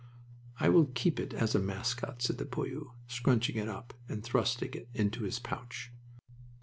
[0.59, 4.73] "I will keep it as a mascot," said the poilu, scrunching it up and thrusting
[4.73, 5.91] it into his pouch.